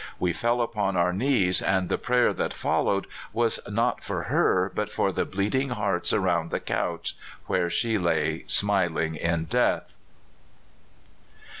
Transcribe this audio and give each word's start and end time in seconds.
We 0.19 0.33
fell 0.33 0.63
upon 0.63 0.95
our 0.97 1.13
knees, 1.13 1.61
and 1.61 1.87
the 1.87 1.99
prayer 1.99 2.33
that 2.33 2.55
followed 2.55 3.05
was 3.33 3.59
not 3.69 4.03
for 4.03 4.23
her, 4.23 4.71
but 4.73 4.91
for 4.91 5.11
the 5.11 5.25
bleeding 5.25 5.69
hearts 5.69 6.11
around 6.11 6.49
the 6.49 6.59
couch 6.59 7.15
where 7.45 7.69
she 7.69 7.99
lay 7.99 8.43
smiling 8.47 9.13
in 9.15 9.45
death. 9.45 9.93